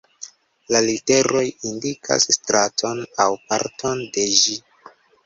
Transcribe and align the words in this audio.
La 0.75 0.79
literoj 0.85 1.43
indikas 1.71 2.25
straton 2.37 3.03
aŭ 3.27 3.29
parton 3.53 4.03
de 4.17 4.25
ĝi. 4.39 4.57